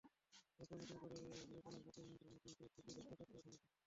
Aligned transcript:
এরপরই 0.59 0.79
নতুন 0.81 0.97
করে 1.01 1.15
লোক 1.51 1.63
আনার 1.67 1.81
প্রক্রিয়া 1.83 2.07
নিয়ন্ত্রণে 2.07 2.35
নিতে 2.35 2.65
দুটি 2.73 2.91
পক্ষ 2.91 3.11
তৎপর 3.11 3.37
হয়ে 3.37 3.49
ওঠে। 3.49 3.59